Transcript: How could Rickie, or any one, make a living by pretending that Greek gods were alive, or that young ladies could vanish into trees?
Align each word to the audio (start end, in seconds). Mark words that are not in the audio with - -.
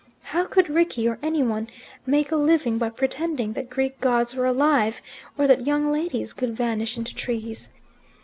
How 0.23 0.45
could 0.45 0.67
Rickie, 0.67 1.07
or 1.07 1.19
any 1.21 1.43
one, 1.43 1.67
make 2.07 2.31
a 2.31 2.35
living 2.35 2.79
by 2.79 2.89
pretending 2.89 3.53
that 3.53 3.69
Greek 3.69 4.01
gods 4.01 4.33
were 4.35 4.47
alive, 4.47 4.99
or 5.37 5.45
that 5.45 5.67
young 5.67 5.91
ladies 5.91 6.33
could 6.33 6.57
vanish 6.57 6.97
into 6.97 7.13
trees? 7.13 7.69